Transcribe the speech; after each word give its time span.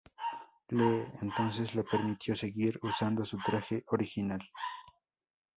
Lee, 0.71 1.05
entonces, 1.21 1.75
le 1.75 1.83
permitió 1.83 2.35
seguir 2.35 2.79
usando 2.81 3.23
su 3.23 3.37
traje 3.37 3.83
original. 3.89 4.41